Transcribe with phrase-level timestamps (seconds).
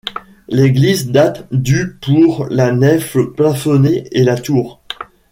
[0.47, 4.81] L'église date du pour la nef plafonnée et la tour.